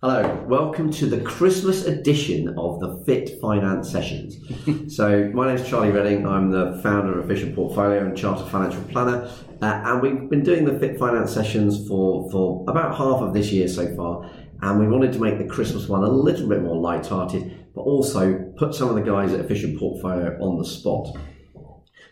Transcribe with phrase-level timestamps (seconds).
[0.00, 4.36] Hello, welcome to the Christmas edition of the Fit Finance Sessions.
[4.94, 6.24] so, my name is Charlie Redding.
[6.24, 9.28] I'm the founder of Efficient Portfolio and Chartered Financial Planner,
[9.60, 13.50] uh, and we've been doing the Fit Finance Sessions for for about half of this
[13.50, 14.30] year so far.
[14.62, 18.52] And we wanted to make the Christmas one a little bit more light-hearted, but also
[18.56, 21.08] put some of the guys at Efficient Portfolio on the spot.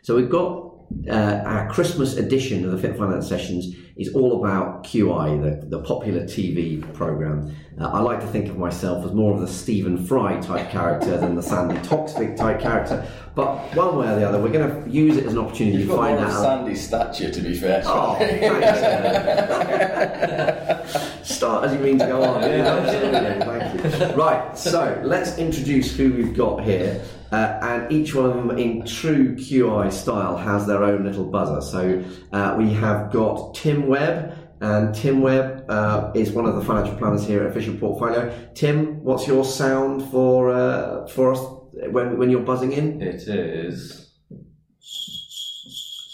[0.02, 0.65] So we've got
[1.08, 5.82] uh, our Christmas edition of the Fit Finance Sessions is all about QI, the, the
[5.82, 7.54] popular TV program.
[7.80, 11.16] Uh, I like to think of myself as more of the Stephen Fry type character
[11.16, 13.06] than the Sandi Toksvig type character.
[13.34, 15.88] But one way or the other, we're going to use it as an opportunity You've
[15.88, 16.30] to find out.
[16.30, 17.82] Sandi's stature, to be fair.
[17.86, 19.76] Oh, thanks.
[19.76, 20.86] uh,
[21.22, 22.42] Start as you mean to go on.
[22.42, 23.44] Yeah, absolutely.
[23.44, 24.16] Thank you.
[24.16, 27.02] Right, so let's introduce who we've got here.
[27.32, 31.60] Uh, and each one of them, in true QI style, has their own little buzzer.
[31.60, 36.62] So uh, we have got Tim Webb, and Tim Webb uh, is one of the
[36.62, 38.32] financial planners here at Efficient Portfolio.
[38.54, 41.40] Tim, what's your sound for uh, for us
[41.90, 43.02] when when you're buzzing in?
[43.02, 44.06] It is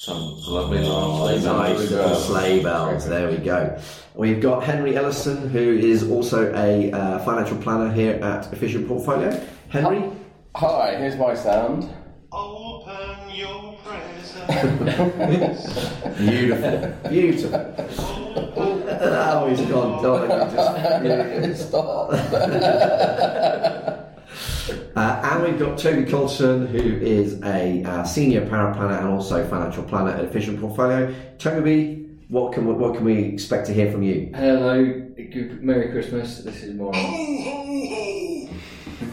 [0.02, 3.06] some lovely Oh, nice little sleigh bells.
[3.06, 3.80] There we go.
[4.14, 9.40] We've got Henry Ellison, who is also a uh, financial planner here at Efficient Portfolio.
[9.68, 10.10] Henry,
[10.54, 11.88] Hi, here's my sound.
[12.30, 14.32] Open your presents.
[16.18, 17.74] beautiful, beautiful.
[19.00, 20.02] Oh, he's gone.
[20.02, 22.12] Let me just- Stop.
[24.94, 29.82] Uh, and we've got Toby Colson, who is a uh, senior paraplanner and also financial
[29.82, 31.12] planner at Efficient Portfolio.
[31.38, 34.30] Toby, what can we, what can we expect to hear from you?
[34.34, 34.84] Hello,
[35.16, 36.38] good, Merry Christmas.
[36.38, 36.92] This is more.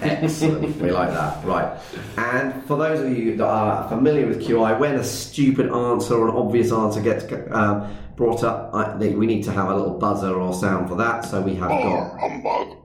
[0.02, 0.76] Excellent.
[0.82, 1.44] we like that.
[1.46, 1.80] Right.
[2.18, 6.30] And for those of you that are familiar with QI, when a stupid answer or
[6.30, 9.98] an obvious answer gets um, brought up, I think we need to have a little
[9.98, 11.26] buzzer or sound for that.
[11.26, 12.20] So we have got.
[12.20, 12.78] humbug.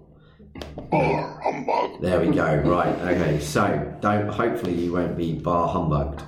[0.90, 2.00] Bar humbug.
[2.00, 2.56] There we go.
[2.56, 2.94] Right.
[3.00, 3.40] Okay.
[3.40, 4.28] So don't.
[4.28, 6.22] Hopefully you won't be bar humbugged.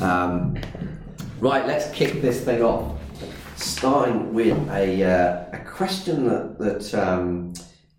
[0.00, 0.58] Um,
[1.40, 1.66] right.
[1.66, 2.98] Let's kick this thing off.
[3.56, 6.94] Starting with a uh, a question that that.
[6.94, 7.52] Um,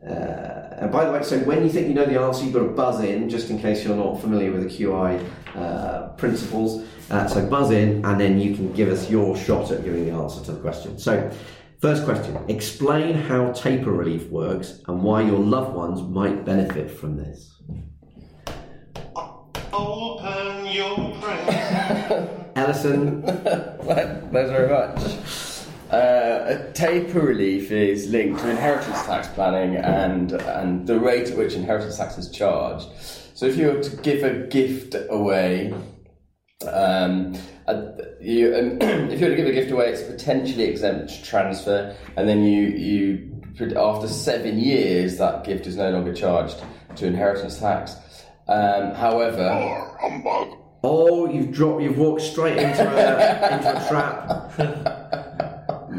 [0.05, 2.59] uh, and by the way, so when you think you know the answer, you've got
[2.59, 6.85] to buzz in, just in case you're not familiar with the QI uh, principles.
[7.09, 10.11] Uh, so buzz in, and then you can give us your shot at giving the
[10.11, 10.99] answer to the question.
[10.99, 11.31] So,
[11.79, 17.15] first question: Explain how taper relief works and why your loved ones might benefit from
[17.15, 17.61] this.
[19.71, 22.43] Open your presents.
[22.55, 25.52] Ellison, Thanks very much.
[25.93, 31.37] Uh, a taper relief is linked to inheritance tax planning and and the rate at
[31.37, 32.87] which inheritance tax is charged.
[33.35, 35.71] So if you were to give a gift away,
[36.67, 37.37] um,
[37.67, 41.95] uh, you, um, if you were to give a gift away, it's potentially exempt transfer,
[42.17, 46.63] and then you you after seven years that gift is no longer charged
[46.95, 47.95] to inheritance tax.
[48.47, 50.57] Um, however, Bar humbug.
[50.83, 54.99] oh, you've dropped, you've walked straight into a into a trap.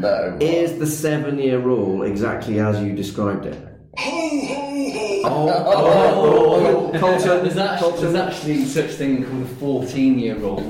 [0.05, 0.37] no.
[0.39, 3.57] Is the seven-year rule exactly as you described it?
[3.97, 10.61] Oh, oh, oh, Colton, There's actually, there's actually such thing called a 14 year rule.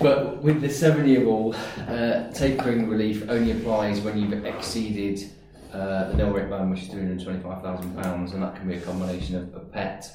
[0.00, 1.54] But with the seven year rule,
[1.86, 5.30] uh, tapering relief only applies when you've exceeded
[5.72, 9.54] uh, the nil rate band, which is £325,000, and that can be a combination of
[9.54, 10.10] a PET,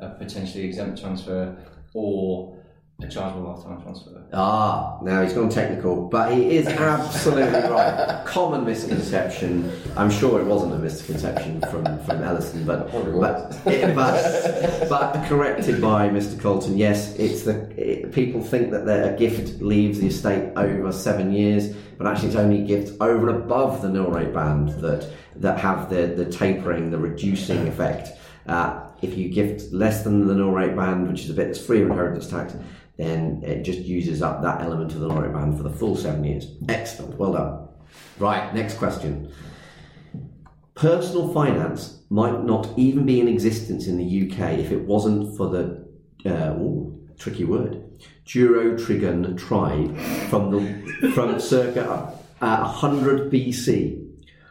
[0.00, 1.56] a potentially exempt transfer,
[1.94, 2.57] or
[3.00, 4.24] a chargeable lifetime transfer.
[4.32, 8.24] Ah, now he's gone technical, but he is absolutely right.
[8.26, 9.70] Common misconception.
[9.96, 16.08] I'm sure it wasn't a misconception from, from Ellison, but but, but but corrected by
[16.08, 16.40] Mr.
[16.40, 16.76] Colton.
[16.76, 21.76] Yes, it's the it, people think that their gift leaves the estate over seven years,
[21.98, 25.88] but actually it's only gifts over and above the nil rate band that that have
[25.88, 28.18] the the tapering, the reducing effect.
[28.48, 31.64] Uh, if you gift less than the nil rate band, which is a bit that's
[31.64, 32.56] free of inheritance tax,
[32.98, 36.24] then it just uses up that element of the rate band for the full seven
[36.24, 36.48] years.
[36.68, 37.68] Excellent, well done.
[38.18, 39.32] Right, next question.
[40.74, 45.48] Personal finance might not even be in existence in the UK if it wasn't for
[45.48, 45.88] the
[46.26, 47.88] uh, ooh, tricky word
[48.28, 49.96] Durotrigan tribe
[50.28, 52.12] from the from circa
[52.42, 54.06] uh, 100 BC.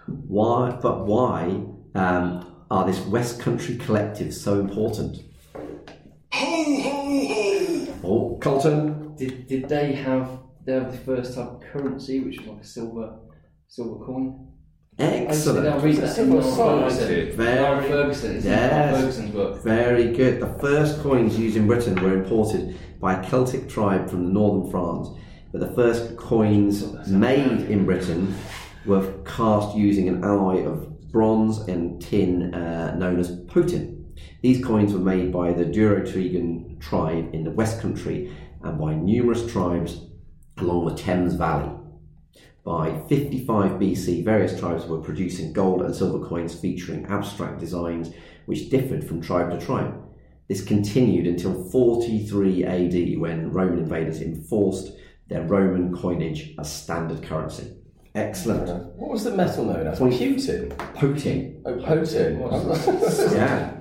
[0.07, 0.71] Why?
[0.81, 1.61] But why
[1.93, 5.21] um, are this West Country collective so important?
[8.37, 9.15] Oh, Colton.
[9.15, 12.65] Did, did they have they have the first type of currency, which was like a
[12.65, 13.19] silver
[13.67, 14.47] silver coin?
[14.99, 15.67] Excellent.
[15.67, 16.55] I'll read that in Silver Niall.
[16.89, 17.31] Ferguson.
[17.37, 18.35] Very- Ferguson.
[18.37, 18.71] It's Yes.
[18.91, 19.63] Niall Ferguson's book.
[19.63, 20.39] Very good.
[20.41, 25.09] The first coins used in Britain were imported by a Celtic tribe from northern France,
[25.51, 28.33] but the first coins made in Britain
[28.87, 33.96] were cast using an alloy of bronze, and tin uh, known as potin.
[34.41, 39.49] These coins were made by the Durotrigan tribe in the West Country and by numerous
[39.51, 40.01] tribes
[40.57, 41.71] along the Thames Valley.
[42.63, 48.11] By 55 BC, various tribes were producing gold and silver coins featuring abstract designs
[48.45, 49.93] which differed from tribe to tribe.
[50.47, 54.93] This continued until 43 AD when Roman invaders enforced
[55.27, 57.73] their Roman coinage as standard currency.
[58.15, 58.67] Excellent.
[58.95, 59.99] What was the metal known as?
[59.99, 60.75] Putin.
[60.95, 61.61] Potin.
[61.65, 63.33] Oh, Putin.
[63.33, 63.76] Yeah.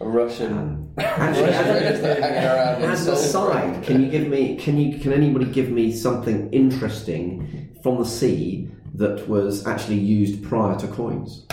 [0.00, 0.92] A Russian.
[0.98, 3.52] Actually, as, hanging around in as an Salisbury.
[3.52, 4.56] aside, can you give me?
[4.56, 4.98] Can you?
[4.98, 10.86] Can anybody give me something interesting from the sea that was actually used prior to
[10.88, 11.46] coins?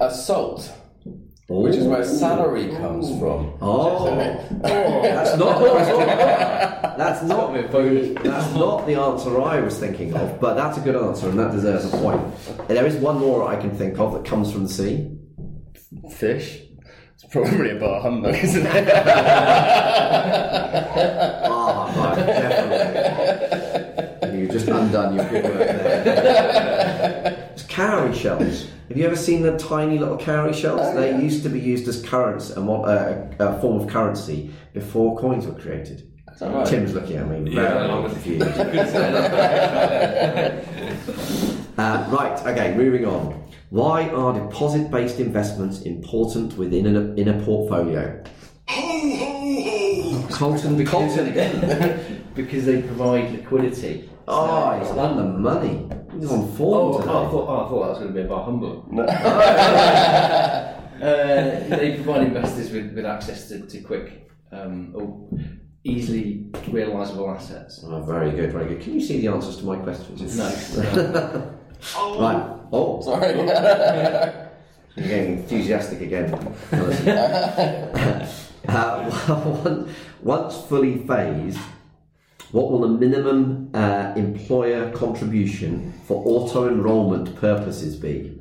[0.00, 0.72] Assault,
[1.48, 2.04] which is where oh.
[2.04, 3.52] salary comes from.
[3.60, 4.08] Oh,
[4.64, 6.84] oh, that's not the.
[6.96, 10.96] That's not the, that's not the answer I was thinking of, but that's a good
[10.96, 12.22] answer and that deserves a point.
[12.60, 15.13] And there is one more I can think of that comes from the sea.
[16.10, 16.60] Fish.
[17.14, 18.88] It's probably a bar humbug, isn't it?
[21.46, 24.40] Ah, right, definitely.
[24.40, 27.50] You've just undone your good work there.
[27.52, 28.66] It's cowrie shells.
[28.88, 30.94] Have you ever seen the tiny little cowrie shells?
[30.94, 35.16] They used to be used as currency, and what uh, a form of currency before
[35.18, 36.10] coins were created.
[36.40, 36.66] that right?
[36.66, 37.52] Tim's looking at me.
[37.54, 38.46] Yeah, I'm confused.
[41.76, 43.42] Uh, right, okay, moving on.
[43.74, 48.22] Why are deposit based investments important within an, in a portfolio?
[50.30, 52.24] Colton, Colton again.
[52.36, 54.08] because they provide liquidity.
[54.28, 55.88] Oh, he's on the money.
[56.12, 58.20] He's on Oh, form oh, I, thought, oh, I thought that was going to be
[58.20, 58.96] a bar humbug.
[61.02, 65.28] uh, they provide investors with, with access to, to quick um, or
[65.82, 67.82] easily realisable assets.
[67.84, 68.82] Oh, very good, very good.
[68.82, 70.38] Can you see the answers to my questions?
[70.38, 71.50] No.
[71.96, 72.42] Right.
[72.72, 73.34] Oh, Sorry.
[74.96, 76.32] you're getting enthusiastic again.
[78.68, 81.58] uh, one- once fully phased,
[82.52, 88.40] what will the minimum uh, employer contribution for auto enrolment purposes be?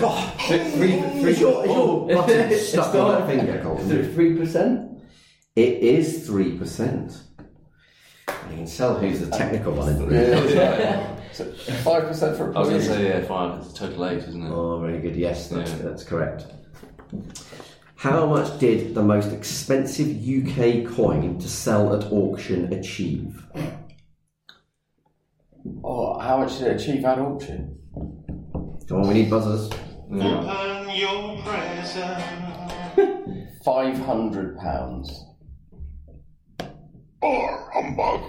[0.00, 4.12] God, Three, is your, is your button stuck on that finger, Colton?
[4.14, 4.90] Three percent.
[5.54, 7.18] It is 3%.
[8.28, 9.98] You can tell who's the technical one.
[11.82, 12.56] Five percent for a price.
[12.56, 12.88] I was going employees.
[12.88, 13.60] to say, yeah, five.
[13.62, 14.50] It's a total eight, isn't it?
[14.50, 15.16] Oh, very good.
[15.16, 15.76] Yes, that's, Yeah.
[15.78, 16.46] that's correct.
[17.96, 23.44] How much did the most expensive UK coin to sell at auction achieve?
[25.84, 27.78] Oh, how much did it achieve at auction?
[28.88, 29.70] Come on, we need buzzers.
[30.10, 32.22] Open your present.
[33.64, 35.24] Five hundred pounds.
[37.22, 38.20] Bar humbug.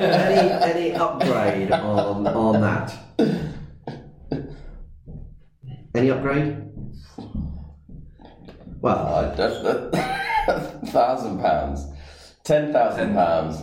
[0.00, 2.96] any, any upgrade on, on that?
[5.94, 6.56] Any upgrade?
[8.80, 9.90] Well, Uh,
[10.86, 11.84] thousand pounds.
[12.44, 13.60] Ten thousand pounds.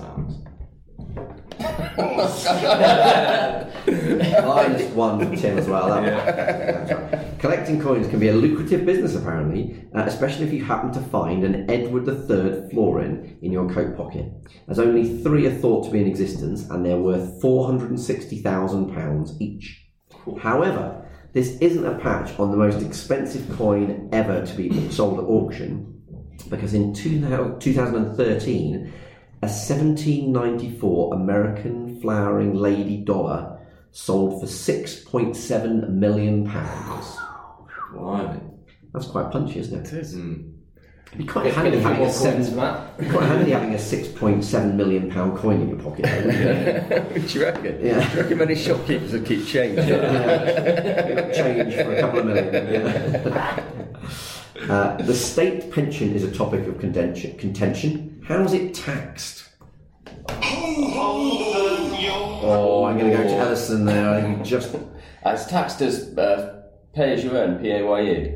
[3.88, 5.88] Minus one for Tim as well.
[5.90, 7.38] That one.
[7.40, 11.44] Collecting coins can be a lucrative business, apparently, uh, especially if you happen to find
[11.44, 14.26] an Edward III florin in your coat pocket.
[14.68, 19.86] As only three are thought to be in existence, and they're worth £460,000 each.
[20.40, 25.26] However, this isn't a patch on the most expensive coin ever to be sold at
[25.26, 26.02] auction,
[26.50, 28.92] because in 2000 2013,
[29.42, 33.60] a 1794 American flowering lady dollar
[33.92, 37.18] sold for 6.7 million pounds.
[37.94, 38.40] Blimey.
[38.94, 39.94] That's quite punchy, isn't it?
[39.94, 40.54] Mm.
[41.08, 42.44] It'd be quite handy get a few having a seven,
[42.98, 46.06] than quite handy having a 6.7 million pound coin in your pocket.
[46.06, 47.12] though, wouldn't?
[47.12, 47.86] What do you reckon?
[47.86, 48.10] Yeah.
[48.10, 49.78] Do you reckon many shopkeepers would keep change?
[51.36, 52.54] change for a couple of million.
[52.54, 53.64] yeah.
[54.70, 57.38] Uh, the state pension is a topic of contention.
[58.28, 58.44] Contention.
[58.44, 59.50] was it taxed?
[60.30, 60.94] Open
[62.50, 64.10] Oh, I'm going to go to Ellison there.
[64.10, 64.76] I think just
[65.24, 68.34] As taxed as uh, pay as you earn, P A Y E.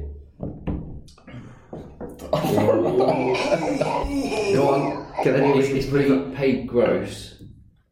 [4.53, 5.23] go on.
[5.23, 7.41] Can any It's, it's these paid, paid gross,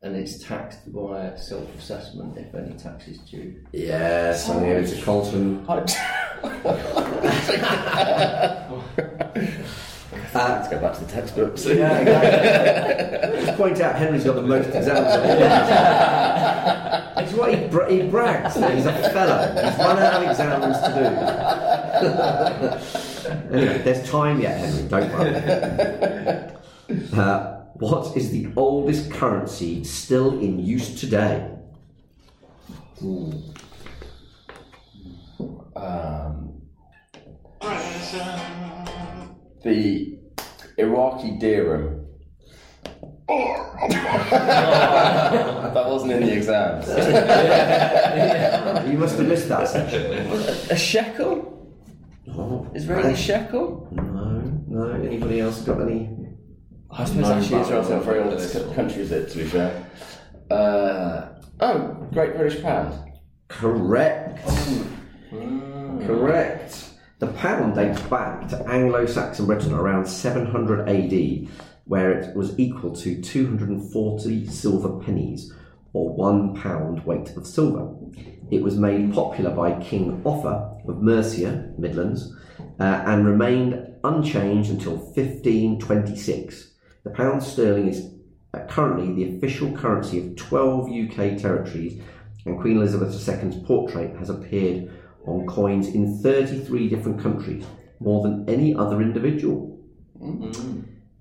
[0.01, 3.61] and it's taxed via self-assessment if any tax is due.
[3.71, 5.65] Yes, I'm here to Colton.
[10.33, 11.65] Let's go back to the textbooks.
[11.79, 13.45] Yeah, exactly.
[13.45, 15.15] Just point out Henry's got the most exams.
[17.19, 19.47] It's what he, bra- he brags that he's a fellow.
[19.53, 20.89] He's run out of exams to
[23.49, 23.53] do.
[23.57, 24.87] anyway, there's time yet, Henry.
[24.87, 25.35] Don't worry.
[27.13, 31.49] Uh, what is the oldest currency still in use today?
[35.75, 36.61] Um,
[39.63, 40.18] the
[40.79, 41.97] Iraqi dirham.
[43.29, 46.87] that wasn't in the exams.
[48.89, 50.11] You must have missed that section.
[50.71, 51.69] A shekel?
[52.29, 53.87] Oh, Israeli shekel?
[53.91, 54.91] no, no.
[55.03, 56.09] Anybody else got any?
[56.89, 58.75] I suppose No, actually but Israel's not a very old look at this.
[58.75, 59.85] country, is it, to be fair?
[60.49, 61.27] Uh,
[61.59, 62.95] oh, Great British Pound.
[63.47, 64.39] Correct.
[65.29, 66.88] Correct.
[67.19, 71.49] The pound dates back to Anglo-Saxon Britain around 700 AD,
[71.83, 75.53] where it was equal to 240 silver pennies,
[75.91, 77.93] or one pound weight of silver.
[78.51, 82.33] It was made popular by King Offa of Mercia, Midlands,
[82.79, 86.71] uh, and remained unchanged until 1526.
[87.03, 88.13] The pound sterling is
[88.53, 92.01] uh, currently the official currency of 12 UK territories,
[92.45, 94.89] and Queen Elizabeth II's portrait has appeared
[95.29, 97.65] on coins in 33 different countries,
[97.99, 99.79] more than any other individual.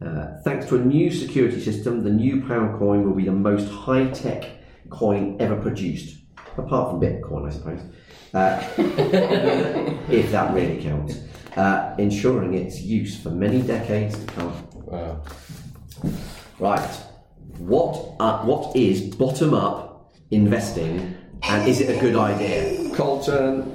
[0.01, 3.69] Uh, thanks to a new security system, the new pound coin will be the most
[3.71, 4.45] high tech
[4.91, 6.19] coin ever produced,
[6.57, 7.81] apart from Bitcoin, I suppose,
[8.35, 8.63] uh,
[10.11, 11.21] if that really counts,
[11.57, 14.69] uh, ensuring its use for many decades to come.
[14.73, 15.23] Wow.
[16.59, 16.89] Right.
[17.59, 22.91] What uh, what is bottom up investing and is it a good idea?
[22.95, 23.75] Colton.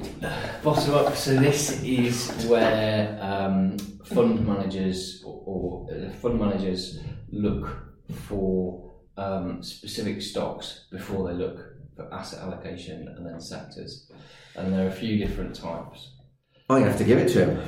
[0.63, 1.15] Bottom up.
[1.15, 7.00] So this is where um, fund managers or, or uh, fund managers
[7.32, 7.77] look
[8.27, 11.60] for um, specific stocks before they look
[11.96, 14.12] for asset allocation and then sectors.
[14.55, 16.12] And there are a few different types.
[16.70, 17.63] I'm have to give it to him.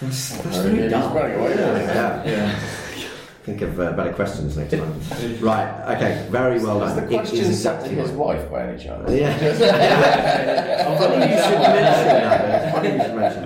[0.00, 0.90] That's, that's Very very good.
[0.90, 1.14] Dumb.
[1.14, 1.58] running away with.
[1.58, 2.24] Yeah.
[2.24, 2.60] Yeah.
[3.48, 5.38] Think of uh, better questions next time.
[5.40, 5.96] right.
[5.96, 6.28] Okay.
[6.28, 6.94] Very well done.
[6.96, 9.10] the question is exactly his wife by any chance?
[9.10, 9.34] Yeah.
[10.98, 12.74] Funny you should mention that.
[12.74, 13.44] Funny you should mention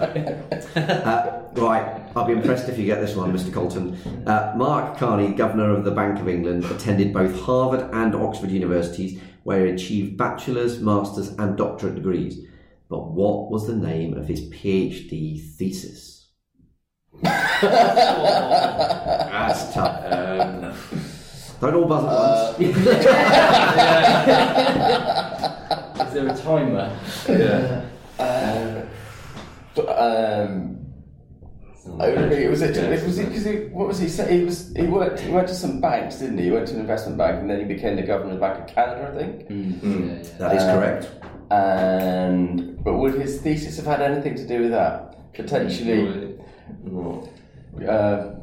[0.74, 1.06] that.
[1.06, 3.52] Uh, right, I'll be impressed if you get this one, Mr.
[3.54, 3.94] Colton.
[4.26, 9.20] Uh, Mark Carney, Governor of the Bank of England, attended both Harvard and Oxford universities,
[9.44, 12.44] where he achieved bachelor's, master's, and doctorate degrees.
[12.88, 16.11] But what was the name of his PhD thesis?
[18.42, 20.12] That's tough.
[20.12, 20.74] Um,
[21.60, 22.10] Don't all buzz at
[22.58, 22.60] once.
[26.08, 26.90] Is there a timer?
[27.28, 27.84] yeah.
[29.74, 30.78] But, um,
[31.98, 32.76] I don't was it?
[33.06, 33.46] Was it because?
[33.72, 34.38] What was he saying?
[34.40, 34.72] He was.
[34.76, 35.20] He worked.
[35.20, 36.44] He went to some banks, didn't he?
[36.44, 38.68] He went to an investment bank, and then he became the governor of the Bank
[38.68, 39.46] of Canada, I think.
[39.48, 39.56] Yeah,
[39.88, 40.22] yeah.
[40.38, 41.10] That is Uh, correct.
[41.50, 45.32] And but would his thesis have had anything to do with that?
[45.34, 46.31] Potentially.
[46.80, 47.88] What?
[47.88, 48.34] Uh,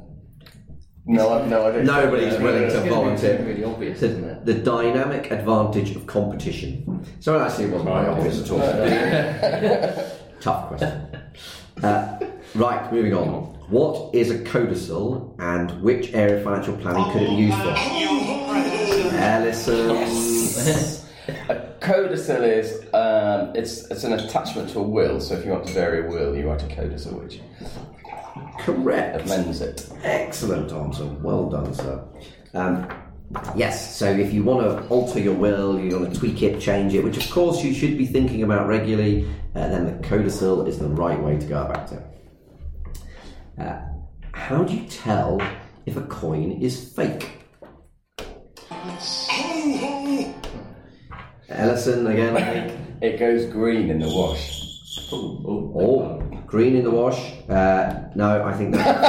[1.05, 1.83] no, I've no idea.
[1.83, 3.41] Nobody's willing It's to volunteer.
[3.43, 4.45] Really obvious, isn't it?
[4.45, 7.05] The, the dynamic advantage of competition.
[7.19, 8.59] So actually, it wasn't very obvious at all.
[10.41, 11.07] Tough question.
[11.81, 12.19] Uh,
[12.55, 13.55] right, moving on.
[13.69, 17.75] What is a codicil and which area of financial planning could it be used for?
[19.15, 20.98] Ellison.
[21.49, 25.19] A codicil is um, it's it's an attachment to a will.
[25.19, 27.41] So if you want to vary a will, you write a codicil, which
[28.59, 29.21] Correct.
[29.21, 29.89] amends it.
[30.03, 31.05] Excellent answer.
[31.05, 32.03] Well done, sir.
[32.53, 32.87] Um,
[33.55, 36.93] yes, so if you want to alter your will, you want to tweak it, change
[36.93, 40.79] it, which of course you should be thinking about regularly, uh, then the codicil is
[40.79, 42.03] the right way to go about it.
[43.57, 43.81] Uh,
[44.31, 45.41] how do you tell
[45.85, 47.39] if a coin is fake?
[51.69, 52.79] Ellison again, I think.
[53.01, 54.43] It goes green in the wash.
[55.13, 57.17] Oh, green in the wash.
[57.47, 58.99] Uh, no, I think that's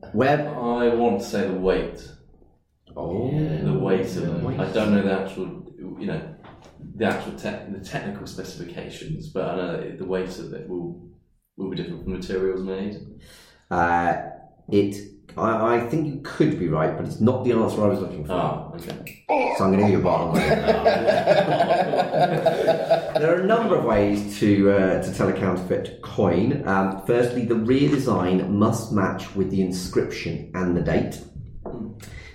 [0.14, 0.40] Webb.
[0.48, 2.08] I want to say the weight.
[2.96, 4.42] Oh, The weight of the them.
[4.42, 4.58] weight.
[4.58, 6.34] I don't know the actual, you know,
[6.96, 11.08] the actual the technical specifications, but I know that the weight of it will
[11.56, 12.96] will be different from materials made.
[13.70, 14.22] Uh,
[14.68, 14.96] it.
[15.36, 18.24] I, I think you could be right, but it's not the answer I was looking
[18.24, 18.32] for.
[18.32, 19.24] Ah, okay.
[19.28, 20.34] So I'm going to give you a bottom.
[23.14, 26.66] there are a number of ways to uh, to tell a counterfeit coin.
[26.66, 31.20] Um, firstly, the rear design must match with the inscription and the date.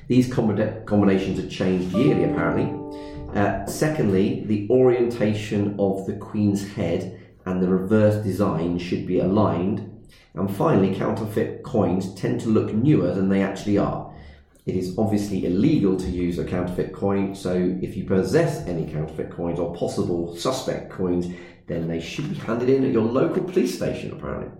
[0.08, 2.82] These combina- combinations are changed yearly, apparently.
[3.36, 9.92] Uh, secondly, the orientation of the Queen's head and the reverse design should be aligned.
[10.36, 14.14] And finally, counterfeit coins tend to look newer than they actually are.
[14.66, 19.32] It is obviously illegal to use a counterfeit coin, so if you possess any counterfeit
[19.32, 21.28] coins or possible suspect coins,
[21.68, 24.52] then they should be handed in at your local police station, apparently.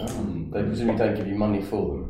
[0.00, 2.08] Um, they presumably don't give you money for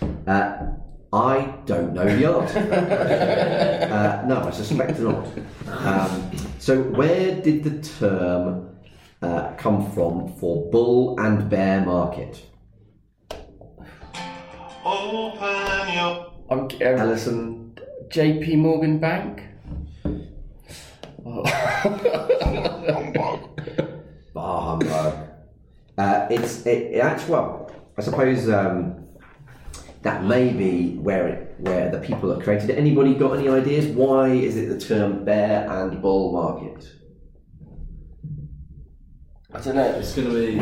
[0.00, 0.24] them.
[0.26, 0.66] Uh,
[1.12, 2.58] I don't know the answer.
[3.92, 5.26] uh, no, I suspect not.
[5.68, 8.73] Um, so, where did the term
[9.24, 12.42] uh, come from for bull and bear market?
[14.84, 17.78] Open your I'm um, Ellison,
[18.08, 19.42] JP Morgan Bank.
[24.34, 25.14] bar humbug.
[25.96, 29.06] Uh, it's it, it actually well, I suppose um,
[30.02, 32.76] that may be where it where the people that created it.
[32.78, 33.86] Anybody got any ideas?
[33.86, 36.93] Why is it the term bear and bull market?
[39.54, 39.84] I don't know.
[39.84, 40.60] It's going to be.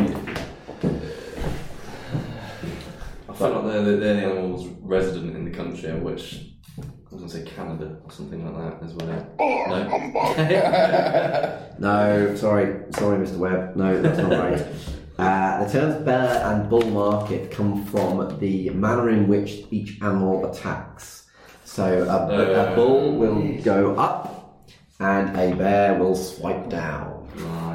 [3.28, 7.20] I feel like they're, they're the animals resident in the country, in which I was
[7.20, 9.08] going to say Canada or something like that as well.
[9.68, 9.78] No,
[11.78, 13.38] No, sorry, sorry, Mr.
[13.38, 13.76] Webb.
[13.76, 14.66] No, that's not right.
[15.18, 20.44] Uh, the terms bear and bull market come from the manner in which each animal
[20.50, 21.26] attacks.
[21.64, 24.61] So a, a bull will go up,
[25.00, 27.12] and a bear will swipe down.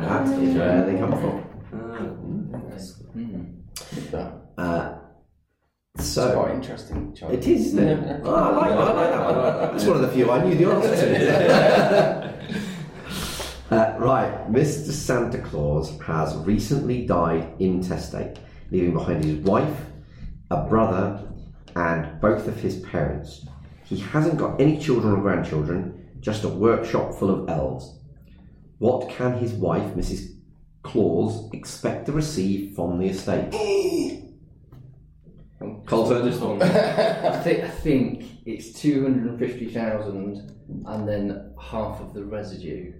[0.01, 0.25] Right.
[0.25, 1.43] That is where they come from.
[4.57, 4.97] Uh,
[5.99, 7.13] so quite interesting.
[7.15, 7.37] Charlie.
[7.37, 8.21] it is, isn't it?
[8.25, 9.35] Oh, I like, I like that
[9.65, 9.75] one.
[9.75, 12.55] It's one of the few I knew the answer to.
[13.75, 14.91] uh, right, Mr.
[14.91, 18.39] Santa Claus has recently died intestate,
[18.71, 19.77] leaving behind his wife,
[20.51, 21.27] a brother,
[21.75, 23.45] and both of his parents.
[23.85, 27.96] He hasn't got any children or grandchildren, just a workshop full of elves.
[28.79, 30.35] What can his wife, Mrs.
[30.83, 33.51] Claus, expect to receive from the estate?
[35.87, 40.51] Colton, Just on I think I think it's two hundred and fifty thousand,
[40.85, 42.93] and then half of the residue.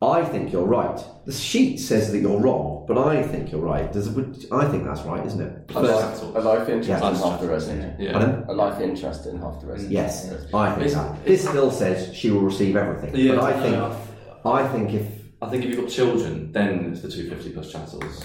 [0.00, 1.00] I think you're right.
[1.26, 3.90] The sheet says that you're wrong, but I think you're right.
[3.92, 5.70] Does it, I think that's right, isn't it?
[5.74, 7.08] A life, a life interest Yeah.
[7.10, 7.90] in half the residue.
[7.98, 8.12] Yeah.
[8.12, 8.44] Pardon?
[8.48, 9.92] A life interest in half the residue.
[9.94, 11.24] Yes, I think It's- that.
[11.24, 13.96] This still says she will receive everything, Yeah, but I think no.
[14.44, 15.06] I think if
[15.40, 18.24] I think if you've got children, then it's the 250 plus chattels.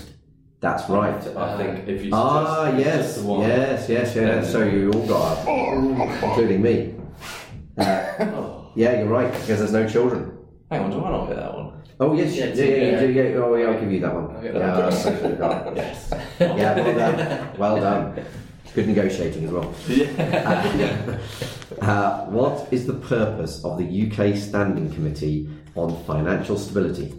[0.60, 1.22] that's right.
[1.38, 4.44] I think if you Ah, yes, one, yes, yes, yes.
[4.44, 6.96] Then- So you all got, a, including me.
[7.78, 10.38] Uh, yeah, you're right because there's no children.
[10.72, 11.70] Hang on, do I not get that one?
[12.00, 13.02] Oh yes, yeah, Yeah, yeah, yeah, yeah.
[13.02, 13.36] yeah, yeah.
[13.38, 14.44] Oh yeah, I'll give you that one.
[14.44, 15.76] Yeah, that's actually.
[15.76, 16.14] Yes.
[16.40, 18.26] yeah, well done, well done.
[18.74, 19.74] Good negotiating as well.
[19.88, 21.18] yeah.
[21.82, 27.14] Uh, what is the purpose of the UK Standing Committee on Financial Stability?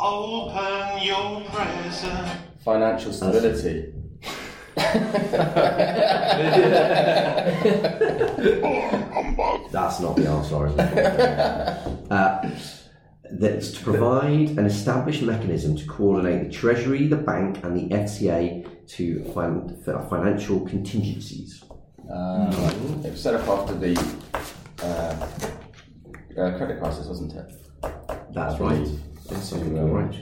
[0.00, 2.28] Open your present.
[2.64, 3.92] Financial stability.
[9.72, 12.10] That's not the answer, is it?
[12.10, 12.50] uh,
[13.30, 18.66] that's to provide an established mechanism to coordinate the Treasury, the bank, and the FCA
[18.88, 21.62] to fin- for financial contingencies.
[22.10, 22.50] Um,
[23.04, 23.94] It was set up after the
[24.82, 25.26] uh,
[26.38, 27.52] uh, credit crisis, wasn't it?
[28.32, 28.86] That's right.
[29.30, 30.02] Yes, I think you you're were.
[30.02, 30.16] right.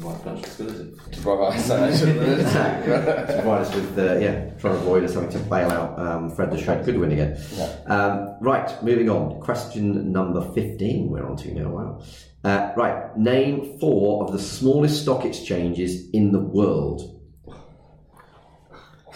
[0.00, 0.96] Right, financial stability.
[1.12, 2.42] To provide financial stability.
[2.42, 6.30] to provide us with, uh, yeah, trying to avoid us having to bail out um,
[6.30, 7.38] Fred the Shred Goodwin again.
[7.52, 7.64] Yeah.
[7.86, 9.40] Um, right, moving on.
[9.40, 11.68] Question number 15, we're on to now.
[11.68, 12.02] Wow.
[12.42, 17.10] Uh, right, name four of the smallest stock exchanges in the world.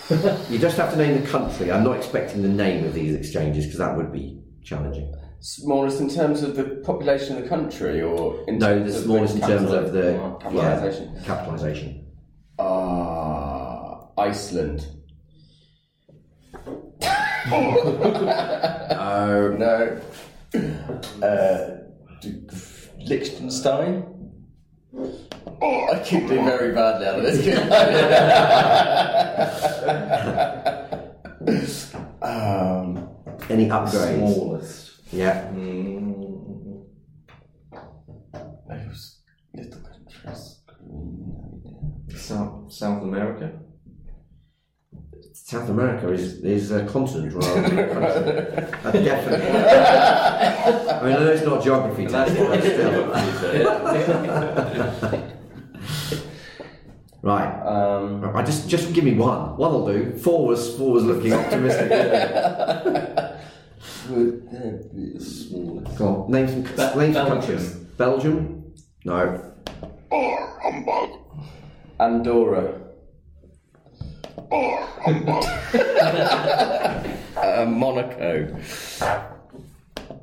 [0.51, 1.73] you just have to name the country.
[1.73, 5.15] I'm not expecting the name of these exchanges because that would be challenging.
[5.41, 9.05] Smallest in terms of the population of the country, or in No, terms the of
[9.05, 11.15] smallest in terms of the capitalisation?
[11.15, 12.07] Yeah, capitalisation.
[12.59, 14.85] Ah, Iceland.
[17.51, 20.01] Oh, No.
[21.23, 21.77] Uh,
[22.99, 24.05] Liechtenstein.
[25.63, 27.39] I keep doing very badly out of this.
[32.23, 33.09] um,
[33.49, 34.35] any upgrades?
[34.35, 34.88] Smallest.
[35.13, 35.49] Yeah.
[35.53, 36.85] Mm,
[38.69, 39.21] those
[39.55, 40.59] little countries.
[42.17, 43.53] South, South America.
[45.33, 48.69] South America is is a continent rather than a country.
[48.85, 49.49] Uh, definitely.
[49.49, 53.15] I mean, I know it's not geography test, but still.
[57.21, 57.51] Right.
[57.67, 59.57] Um, I just just give me one.
[59.57, 60.13] One will do.
[60.19, 61.91] Four was four was looking optimistic.
[63.81, 65.53] Smallest.
[65.99, 66.31] Go on.
[66.31, 66.69] Name some, Be-
[67.01, 67.27] name some Belgium.
[67.29, 67.75] countries.
[67.97, 68.75] Belgium.
[69.05, 69.55] No.
[72.01, 72.75] Andorra.
[77.37, 78.57] uh, Monaco.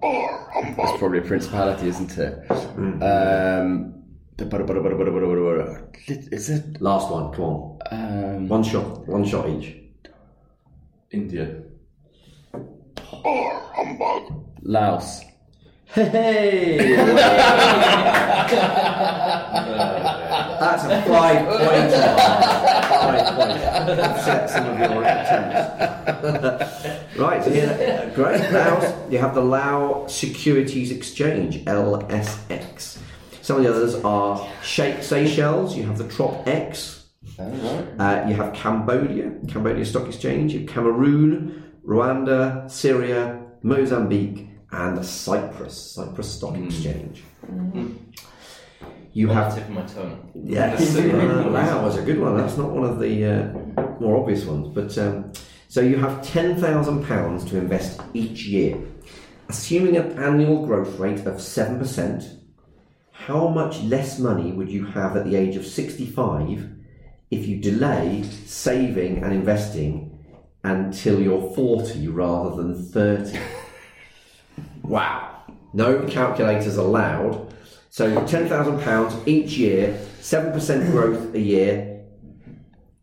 [0.01, 2.49] That's probably a principality, isn't it?
[2.49, 3.93] Um,
[6.07, 7.79] lit- is it Last one, come on.
[7.91, 9.75] um, One shot, one shot each.
[11.11, 11.63] India.
[14.63, 15.21] Laos?
[15.87, 16.95] Hey!
[20.59, 22.15] That's a five pointer.
[22.99, 24.01] five pointer.
[24.01, 26.85] Upset some of your attempts.
[27.17, 28.51] right, so here, great.
[28.51, 32.97] Laos, you have the Lao Securities Exchange, LSX.
[33.41, 37.05] Some of the others are Sheikh Seychelles, you have the Trop X,
[37.37, 45.93] uh, you have Cambodia, Cambodia Stock Exchange, you have Cameroon, Rwanda, Syria, Mozambique, and Cyprus,
[45.93, 47.23] Cyprus Stock Exchange.
[49.13, 50.31] You On have the tip of my tongue.
[50.35, 52.35] Yes, uh, Lao was a good one.
[52.35, 53.53] That's not one of the uh,
[54.01, 54.67] more obvious ones.
[54.73, 55.31] But um,
[55.69, 58.77] so you have ten thousand pounds to invest each year,
[59.47, 62.23] assuming an annual growth rate of seven percent.
[63.11, 66.69] How much less money would you have at the age of sixty-five
[67.31, 70.14] if you delay saving and investing
[70.65, 73.39] until you're forty rather than thirty?
[74.83, 75.43] Wow!
[75.73, 77.53] No calculators allowed.
[77.89, 82.03] So ten thousand pounds each year, seven percent growth a year.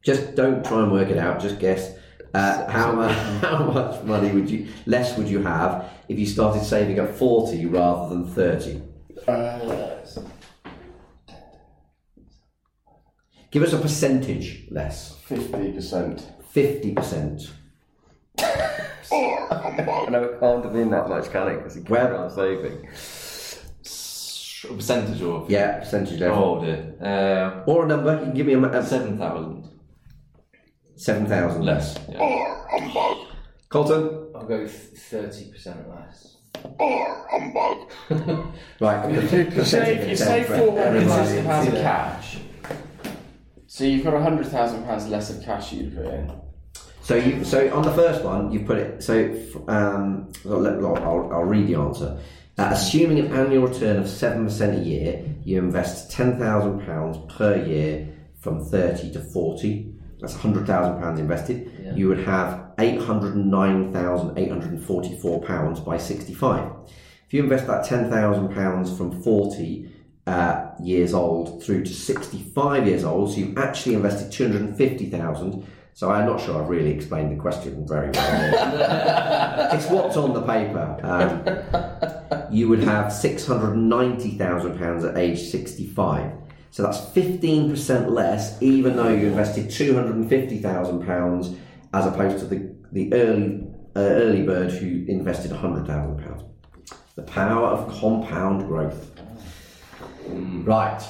[0.05, 1.41] Just don't try and work it out.
[1.41, 1.95] Just guess.
[2.35, 3.17] Uh, how much?
[3.43, 7.67] How much money would you less would you have if you started saving at forty
[7.67, 8.81] rather than thirty?
[9.29, 9.97] Uh,
[13.51, 15.17] Give us a percentage less.
[15.27, 15.73] Fifty
[16.53, 16.73] percent.
[16.83, 17.43] Fifty percent.
[18.39, 21.57] I know it can't have been that much, can it?
[21.59, 22.89] Because it Well- on saving.
[24.65, 25.51] A percentage of.
[25.51, 26.39] Yeah, percentage level.
[26.61, 26.95] Oh dear.
[27.03, 28.13] Uh, Or a number.
[28.19, 29.69] You can give me a, a seven thousand
[30.97, 31.99] seven thousand less.
[32.09, 32.59] Yeah.
[33.69, 34.31] Colton.
[34.37, 36.37] I'll go thirty percent less.
[38.81, 39.11] Right.
[39.13, 42.39] You save, you save four hundred thousand pounds of cash.
[43.67, 46.31] So you've got hundred thousand pounds less of cash you'd put in.
[47.03, 49.15] So you so on the first one you put it so
[49.67, 50.67] um, well,
[50.99, 52.21] I'll, I'll read the answer.
[52.59, 57.19] Uh, assuming an annual return of seven percent a year, you invest ten thousand pounds
[57.37, 58.09] per year
[58.41, 59.93] from thirty to forty.
[60.21, 61.73] That's hundred thousand pounds invested.
[61.83, 61.95] Yeah.
[61.95, 66.71] You would have eight hundred nine thousand eight hundred forty-four pounds by sixty-five.
[67.27, 69.91] If you invest that ten thousand pounds from forty
[70.29, 75.11] uh, years old through to sixty-five years old, so you've actually invested two hundred fifty
[75.11, 75.67] thousand.
[75.95, 79.73] So I'm not sure I've really explained the question very well.
[79.75, 80.99] it's what's on the paper.
[81.03, 86.33] Um, you would have six hundred ninety thousand pounds at age sixty-five.
[86.71, 91.55] So that's fifteen percent less, even though you invested two hundred and fifty thousand pounds,
[91.93, 96.43] as opposed to the the early uh, early bird who invested hundred thousand pounds.
[97.15, 99.11] The power of compound growth.
[100.29, 101.03] Right.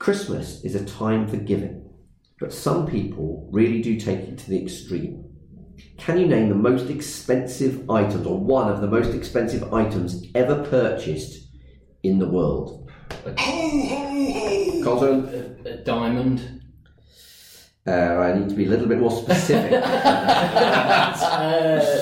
[0.00, 1.83] Christmas is a time for giving,
[2.40, 5.24] but some people really do take it to the extreme.
[5.96, 10.64] Can you name the most expensive items, or one of the most expensive items ever
[10.64, 11.48] purchased
[12.02, 12.90] in the world?
[14.84, 15.56] Colton?
[15.64, 16.62] A, a diamond.
[17.86, 19.72] Uh, I need to be a little bit more specific.
[19.84, 21.10] uh,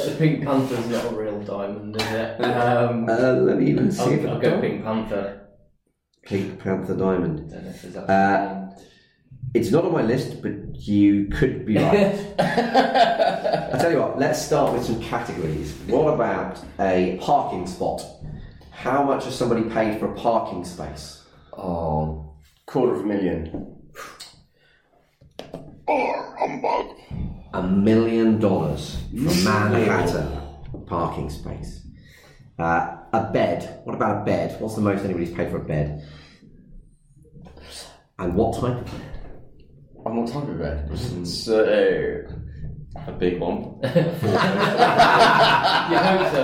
[0.06, 2.40] the Pink Panther's not a real diamond, is it?
[2.40, 5.48] Um, uh, let me even see if I'll, I'll go Pink Panther.
[6.22, 7.50] Pink Panther Diamond.
[9.54, 12.34] It's not on my list, but you could be right.
[12.38, 15.74] I tell you what, let's start with some categories.
[15.86, 18.02] What about a parking spot?
[18.70, 21.22] How much has somebody paid for a parking space?
[21.52, 22.34] Oh,
[22.64, 23.76] quarter of a million.
[27.54, 30.42] A million dollars for Manhattan
[30.86, 31.86] parking space.
[32.58, 33.80] Uh, a bed.
[33.84, 34.60] What about a bed?
[34.60, 36.06] What's the most anybody's paid for a bed?
[38.18, 38.86] And what type
[40.06, 40.12] of bed?
[40.12, 40.98] And what type of bed?
[41.26, 42.26] So,
[43.06, 43.78] A big one.
[45.90, 46.42] You hope so.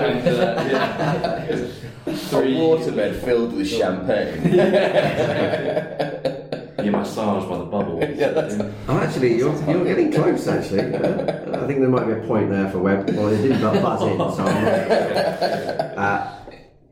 [2.09, 4.53] a waterbed filled with champagne.
[6.83, 8.05] You're massaged by the bubbles.
[8.05, 8.75] bubble.
[8.89, 10.95] Oh, actually, you're, you're getting close, actually.
[10.95, 13.11] Uh, I think there might be a point there for Webb.
[13.11, 16.35] Well, it didn't buzz in, so I'm not uh,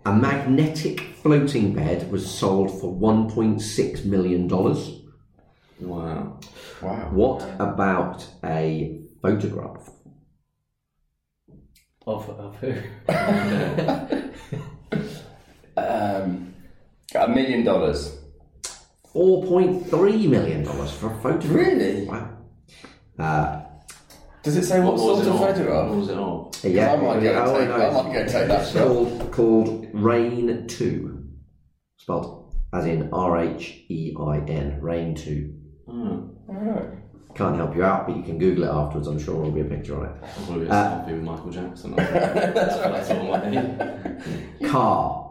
[0.07, 4.49] A magnetic floating bed was sold for $1.6 million.
[5.81, 6.41] Wow.
[6.83, 7.11] Wow.
[7.13, 9.91] What about a photograph?
[12.07, 12.75] of, of who?
[15.77, 16.55] Um,
[17.15, 18.19] a million dollars.
[19.15, 21.45] $4.3 million for a photograph.
[21.55, 22.07] Really?
[22.07, 22.37] Wow.
[23.19, 23.63] Uh,
[24.43, 25.41] Does it say what, was sort of on?
[25.41, 25.91] What photograph?
[25.91, 26.51] was it on?
[26.65, 28.87] yeah, I might go oh, take- no, I might go take that It's shot.
[28.87, 31.25] called, called Rhein 2.
[31.99, 35.55] Spelled as in R H E I N, Rhein 2.
[36.49, 36.89] Alright.
[37.35, 39.09] Can't help you out, but you can Google it afterwards.
[39.09, 40.13] I'm sure there'll be a picture on it.
[40.47, 41.95] Probably a Uh, selfie with Michael Jackson.
[41.97, 43.59] That's all I need.
[43.59, 44.65] it.
[44.71, 45.23] Car.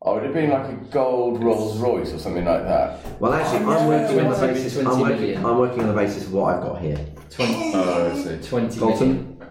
[0.00, 3.20] Oh, would it be like a gold Rolls Royce or something like that?
[3.20, 4.76] Well, actually, I'm working on the basis.
[4.78, 5.36] I'm working.
[5.44, 7.04] I'm working on the basis of what I've got here.
[7.30, 8.48] 20, Oh, I see.
[8.48, 9.42] 20 Colton?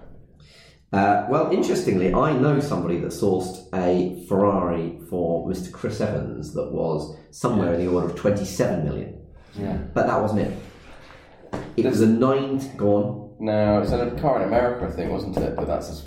[0.93, 5.69] Uh, well, interestingly, I know somebody that sourced a Ferrari for Mr.
[5.71, 9.16] Chris Evans that was somewhere in the order of 27 million.
[9.55, 9.77] Yeah.
[9.93, 10.57] But that wasn't it.
[11.77, 12.59] It was a nine.
[12.77, 13.35] Go on.
[13.39, 15.55] No, it's a car in America, I think, wasn't it?
[15.55, 16.03] But that's as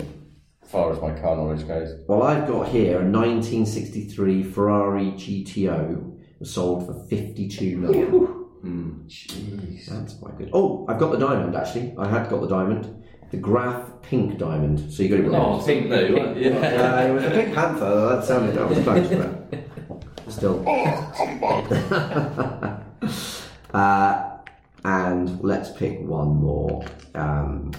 [0.65, 1.93] far as my car knowledge goes.
[2.07, 8.07] Well, I've got here a 1963 Ferrari GTO was sold for 52 million.
[8.09, 9.07] Hmm.
[9.07, 9.85] Jeez.
[9.87, 10.49] That's quite good.
[10.53, 11.93] Oh, I've got the diamond actually.
[11.97, 12.97] I had got the diamond.
[13.31, 14.91] The Graff Pink Diamond.
[14.91, 15.61] So you got it wrong.
[15.61, 16.19] Oh, pink, No, you pink.
[16.19, 16.37] weren't.
[16.37, 16.95] Yeah.
[16.95, 18.09] Uh, it was a Pink Panther.
[18.15, 20.63] That sounded that was close, but still.
[23.73, 24.37] uh,
[24.83, 26.85] and let's pick one more.
[27.15, 27.71] Um,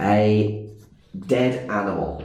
[0.00, 0.68] a
[1.26, 2.24] dead animal.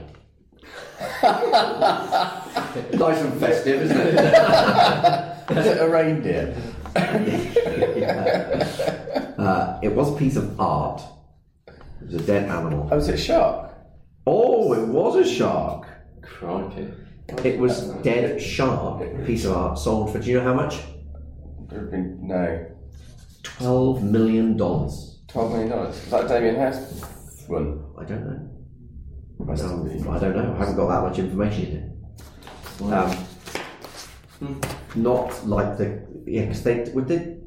[1.23, 4.13] nice and festive, isn't it?
[5.51, 6.55] Is it a reindeer?
[9.43, 11.01] Uh, it was a piece of art.
[11.67, 12.87] It was a dead animal.
[12.89, 13.73] Oh, is it a shark?
[14.25, 15.85] Oh, it was a shark.
[16.21, 16.87] Crikey.
[17.43, 19.03] It was dead shark.
[19.25, 20.19] Piece of art sold for.
[20.19, 20.79] Do you know how much?
[21.73, 22.65] There have been- No.
[23.41, 25.21] Twelve million dollars.
[25.27, 25.71] $12 million.
[25.89, 27.83] Is that Damien Hirst one?
[27.99, 28.49] I don't know.
[29.51, 30.07] I don't.
[30.07, 30.53] I don't know.
[30.55, 31.89] I haven't got that much information here.
[32.93, 34.59] Um,
[34.95, 37.37] not like the yeah, because they would they,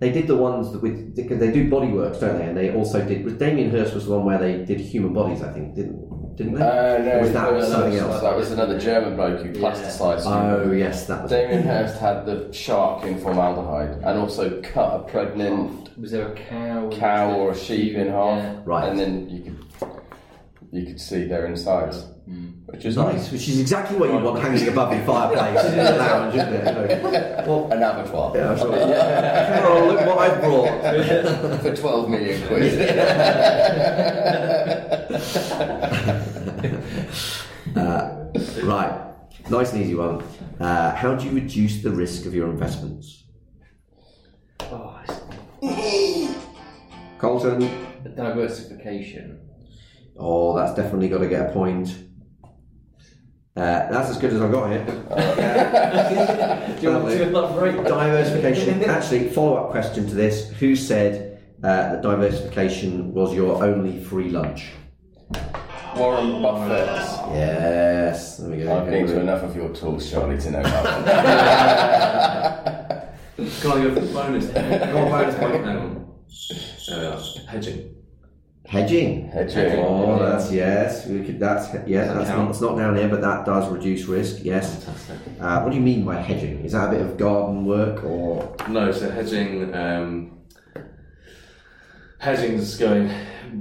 [0.00, 2.44] they did the ones that with because they do body works, don't they?
[2.46, 3.24] And they also did.
[3.24, 5.42] Was Damien Hirst was the one where they did human bodies?
[5.42, 5.98] I think didn't
[6.36, 6.60] didn't they?
[6.60, 8.20] Uh, no, Or was that no, no, something else?
[8.22, 11.30] That was another German bloke who plasticised Oh yes, that was.
[11.30, 16.34] Damien Hirst had the shark in formaldehyde and also cut a pregnant Was there a
[16.34, 16.90] cow?
[16.92, 18.60] cow or a sheep in half, Yeah.
[18.64, 18.88] Right.
[18.88, 19.58] and then you could
[20.72, 22.04] you could see their insides,
[22.66, 25.92] which is Nice, which is exactly what you want hanging above your fireplace in the
[25.92, 27.44] lounge, isn't it?
[27.46, 28.70] Well, An abattoir yeah, sure.
[28.72, 31.60] Carol, look what I brought.
[31.62, 32.72] for twelve million quid.
[37.76, 38.26] Uh,
[38.62, 39.12] right,
[39.50, 40.22] nice and easy one.
[40.60, 43.24] Uh, how do you reduce the risk of your investments?
[44.62, 45.00] Oh,
[45.62, 46.34] it's
[47.18, 47.60] Colton.
[48.16, 49.40] diversification.
[50.16, 52.04] Oh, that's definitely got to get a point.
[53.56, 54.84] Uh, that's as good as I've got here.
[56.80, 57.84] Do you want to elaborate?
[57.84, 58.84] Diversification.
[58.84, 64.28] Actually, follow up question to this: Who said uh, that diversification was your only free
[64.28, 64.72] lunch?
[65.96, 66.86] Warren Buffett.
[67.34, 68.38] Yes.
[68.38, 68.76] There we go.
[68.76, 70.84] I've been to enough of your talks, Charlie, to know that
[73.36, 73.48] one.
[73.60, 74.46] Can I go for the bonus?
[74.46, 74.60] Go
[74.98, 75.64] on, bonus point.
[75.64, 76.14] Hang on.
[76.88, 77.20] There we are.
[77.48, 77.94] Hedging.
[78.66, 79.28] Hedging.
[79.28, 79.78] Hedging.
[79.78, 81.06] Oh, that's yes.
[81.06, 81.38] We could.
[81.38, 82.12] That's yeah.
[82.14, 84.42] That's not, it's not down here, but that does reduce risk.
[84.42, 84.84] Yes.
[84.84, 85.18] Fantastic.
[85.40, 86.64] Uh, what do you mean by hedging?
[86.64, 88.56] Is that a bit of garden work or?
[88.68, 89.74] No, so hedging.
[89.74, 90.38] Um,
[92.24, 93.12] hedging is going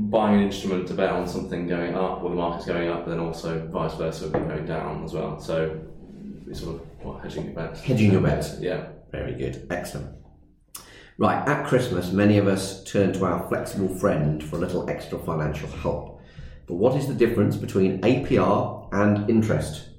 [0.10, 3.12] buying an instrument to bet on something going up, or the market's going up, but
[3.12, 5.39] then also vice versa, going down as well.
[5.39, 5.80] So
[6.47, 7.82] it's sort of what hedging your bets.
[7.82, 8.58] Hedging your bets.
[8.60, 8.88] Yeah.
[9.12, 9.67] Very good.
[9.69, 10.15] Excellent.
[11.17, 15.19] Right, at Christmas, many of us turn to our flexible friend for a little extra
[15.19, 16.21] financial help.
[16.65, 19.89] But what is the difference between APR and interest?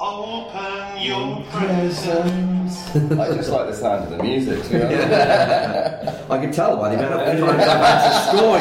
[0.00, 2.94] Open your presents.
[2.94, 4.62] I just like the sound of the music.
[4.64, 6.30] To be honest.
[6.30, 8.58] I can tell by the amount of times I've had to score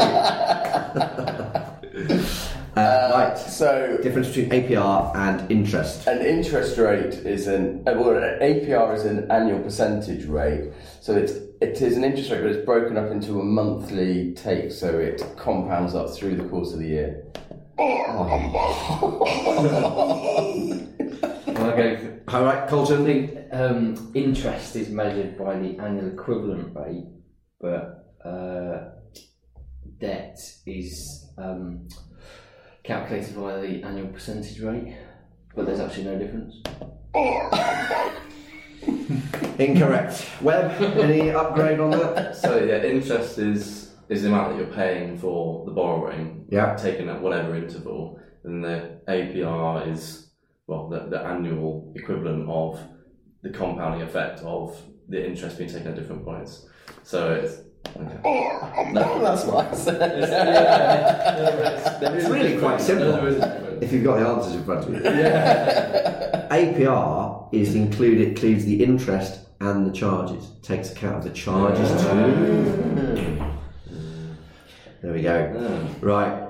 [2.17, 2.47] you.
[2.78, 6.06] Uh, right, So difference between APR and interest.
[6.06, 10.71] An interest rate is an uh, well, an APR is an annual percentage rate.
[11.02, 14.71] So it's it is an interest rate, but it's broken up into a monthly take,
[14.71, 17.23] so it compounds up through the course of the year.
[17.78, 18.08] Can
[21.69, 23.06] I go for All right, Colton.
[23.06, 27.06] think um, interest is measured by the annual equivalent rate,
[27.60, 28.89] but uh,
[29.99, 31.88] debt is um,
[32.84, 34.95] calculated by the annual percentage rate.
[35.56, 36.56] But there's actually no difference.
[39.60, 40.27] Incorrect.
[40.41, 42.36] Webb, any upgrade on that?
[42.36, 46.75] So yeah, interest is is the amount that you're paying for the borrowing, Yeah.
[46.75, 50.27] taken at whatever interval, and the APR is
[50.67, 52.80] well the, the annual equivalent of
[53.41, 56.67] the compounding effect of the interest being taken at different points.
[57.03, 57.62] So it's
[57.95, 58.91] okay.
[58.91, 60.23] No, that's what I said.
[62.13, 63.25] It's really quite simple.
[63.82, 65.01] if you've got the answers in front of you.
[65.03, 66.47] Yeah.
[66.51, 70.51] APR is included includes the interest and the charges.
[70.62, 72.32] Takes account of the charges too.
[73.89, 74.34] Hmm.
[75.01, 75.47] There we go.
[75.47, 76.06] Hmm.
[76.06, 76.43] Right.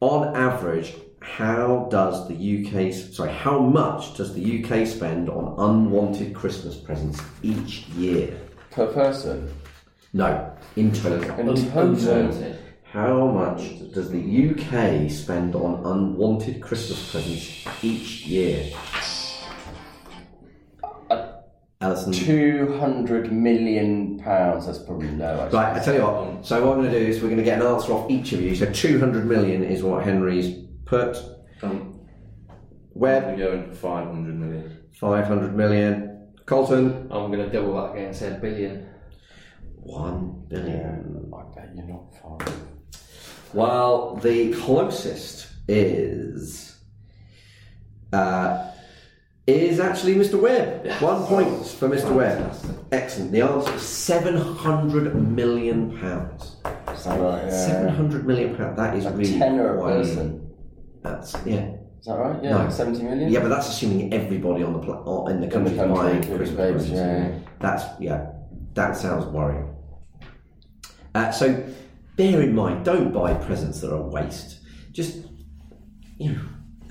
[0.00, 0.94] On average,
[1.24, 7.20] how does the UK sorry, how much does the UK spend on unwanted Christmas presents
[7.42, 8.38] each year?
[8.70, 9.52] Per person.
[10.12, 11.38] No, in total.
[11.40, 12.56] In total.
[12.84, 18.72] How much does the UK spend on unwanted Christmas presents each year?
[21.80, 22.12] Ellison.
[22.12, 24.66] Two hundred million pounds.
[24.66, 25.40] That's probably low.
[25.40, 25.58] Actually.
[25.58, 26.46] Right, I tell you what.
[26.46, 28.32] So what I'm going to do is we're going to get an answer off each
[28.32, 28.54] of you.
[28.54, 31.16] So 200 million is what Henry's put.
[31.62, 32.00] Um,
[32.94, 34.78] Webb, we're going for 500 million.
[35.00, 36.28] 500 million.
[36.46, 38.86] Colton, I'm going to double that again and say a billion.
[39.76, 41.32] 1 billion.
[41.34, 42.38] I bet you're not far.
[43.52, 46.76] Well, the closest is
[48.12, 48.70] uh,
[49.46, 50.40] is actually Mr.
[50.40, 50.86] Webb.
[51.02, 52.12] One point for Mr.
[52.14, 52.54] Webb.
[52.92, 53.32] Excellent.
[53.32, 56.56] The answer is 700 million pounds.
[56.92, 57.44] Is that right?
[57.44, 57.66] Yeah.
[57.66, 58.76] 700 million pounds.
[58.76, 60.43] That is A really tenner a quite- person.
[61.04, 61.68] That's yeah.
[62.00, 62.42] Is that right?
[62.42, 62.64] Yeah.
[62.64, 62.70] No.
[62.70, 63.30] Seventy million.
[63.30, 66.88] Yeah, but that's assuming everybody on the pla- in the country country, buying Christmas presents.
[66.90, 67.38] yeah.
[67.60, 68.26] That's yeah,
[68.74, 69.74] that sounds worrying.
[71.14, 71.64] Uh, so
[72.16, 74.60] bear in mind, don't buy presents that are a waste.
[74.92, 75.26] Just
[76.18, 76.40] you know,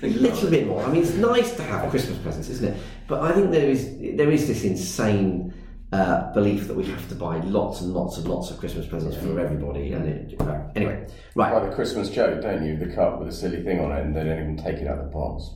[0.02, 0.82] a little bit more.
[0.84, 2.76] I mean, it's nice to have Christmas presents, isn't it?
[3.08, 5.53] But I think there is there is this insane.
[5.94, 9.16] Uh, belief that we have to buy lots and lots and lots of Christmas presents
[9.16, 11.54] for everybody, and it, uh, anyway, right?
[11.54, 12.76] Like the Christmas joke, don't you?
[12.76, 14.98] The cup with a silly thing on it, and they don't even take it out
[14.98, 15.50] of the box.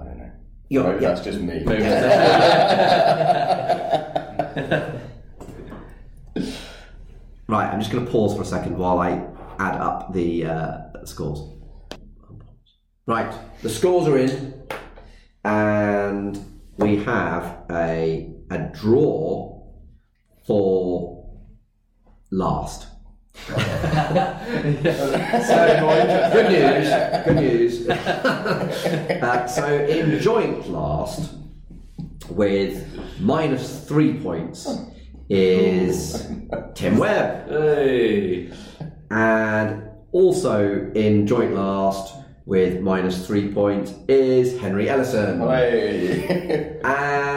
[0.00, 0.30] I don't know.
[0.80, 1.10] Maybe yeah.
[1.10, 1.62] that's just me.
[7.46, 9.10] Right, I'm just going to pause for a second while I
[9.58, 11.42] add up the uh, scores.
[13.06, 13.30] Right,
[13.60, 14.66] the scores are in,
[15.44, 19.62] and we have a a draw
[20.46, 21.24] for
[22.30, 22.86] last.
[23.34, 23.54] so
[26.32, 26.88] good news,
[27.24, 27.88] good news.
[27.88, 31.34] uh, so in joint last
[32.30, 32.86] with
[33.20, 34.68] minus three points
[35.28, 36.30] is
[36.74, 37.48] Tim Webb.
[37.48, 38.52] Hey!
[39.10, 42.14] And also in joint last
[42.46, 45.40] with minus three points is Henry Ellison.
[45.40, 46.80] Hey.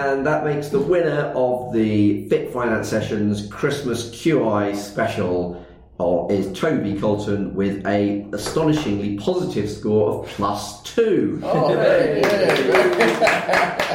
[0.08, 5.66] And that makes the winner of the Fit Finance Sessions Christmas QI special
[5.98, 11.40] or is Toby Colton with a astonishingly positive score of plus two.
[11.44, 13.84] Oh, hey, hey,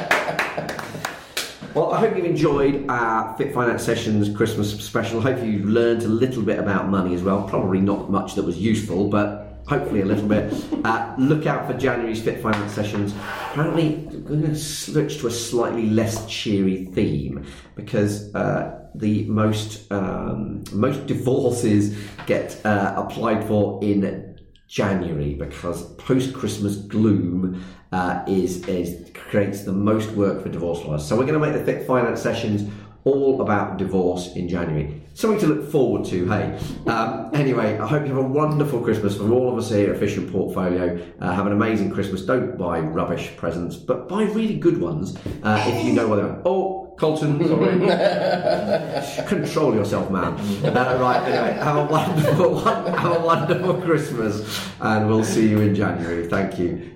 [1.75, 5.23] Well, I hope you've enjoyed our Fit Finance Sessions Christmas special.
[5.23, 7.49] Hopefully, you've learned a little bit about money as well.
[7.49, 10.53] Probably not much that was useful, but hopefully a little bit.
[10.85, 13.15] Uh, look out for January's Fit Finance Sessions.
[13.51, 19.91] Apparently, we're going to switch to a slightly less cheery theme because uh, the most
[19.93, 21.97] um, most divorces
[22.27, 24.37] get uh, applied for in
[24.69, 31.07] January because post Christmas gloom uh, is, is creates the most work for divorce lawyers.
[31.07, 32.71] So we're going to make the Fit Finance sessions
[33.05, 35.02] all about divorce in January.
[35.15, 36.59] Something to look forward to, hey.
[36.87, 39.97] Um, anyway, I hope you have a wonderful Christmas from all of us here at
[39.97, 40.99] Efficient Portfolio.
[41.21, 42.23] Uh, have an amazing Christmas.
[42.23, 46.41] Don't buy rubbish presents, but buy really good ones uh, if you know what they're.
[46.47, 49.27] Oh, Colton, sorry.
[49.27, 50.35] Control yourself, man.
[50.65, 55.75] Uh, right, anyway, have a wonderful, have a wonderful Christmas, and we'll see you in
[55.75, 56.29] January.
[56.29, 56.92] Thank you.